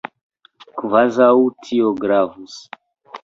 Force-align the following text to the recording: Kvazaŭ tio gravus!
Kvazaŭ 0.77 1.29
tio 1.67 1.91
gravus! 2.05 2.57